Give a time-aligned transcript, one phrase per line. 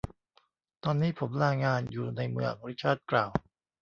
[0.83, 3.31] ตอนนี้ผมลางานอยู่ในเมือง ริชาร์ดกล่าว